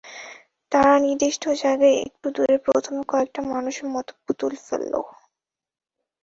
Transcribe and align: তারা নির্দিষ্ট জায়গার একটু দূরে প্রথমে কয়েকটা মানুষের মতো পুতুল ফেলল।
তারা 0.71 0.93
নির্দিষ্ট 0.99 1.43
জায়গার 1.61 1.93
একটু 2.05 2.27
দূরে 2.35 2.55
প্রথমে 2.67 3.01
কয়েকটা 3.07 3.41
মানুষের 3.51 3.87
মতো 3.95 4.11
পুতুল 4.25 4.53
ফেলল। 4.65 4.93